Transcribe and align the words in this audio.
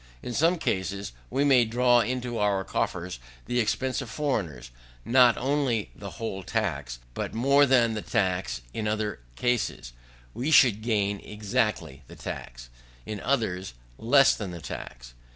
In 0.23 0.33
some 0.33 0.57
cases, 0.57 1.11
we 1.29 1.43
may 1.43 1.63
draw 1.63 1.99
into 1.99 2.39
our 2.39 2.63
coffers, 2.63 3.17
at 3.17 3.45
the 3.45 3.59
expense 3.59 4.01
of 4.01 4.09
foreigners, 4.09 4.71
not 5.05 5.37
only 5.37 5.91
the 5.95 6.09
whole 6.17 6.41
tax, 6.41 6.97
but 7.13 7.35
more 7.35 7.67
than 7.67 7.93
the 7.93 8.01
tax: 8.01 8.61
in 8.73 8.87
other 8.87 9.19
cases, 9.35 9.93
we 10.33 10.49
should 10.49 10.81
gain 10.81 11.19
exactly 11.19 12.01
the 12.07 12.15
tax, 12.15 12.71
in 13.05 13.19
others, 13.19 13.75
less 13.99 14.33
than 14.33 14.49
the 14.49 14.59
tax. 14.59 15.13